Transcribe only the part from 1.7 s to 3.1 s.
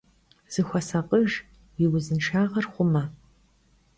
vui vuzınşşağer xhume!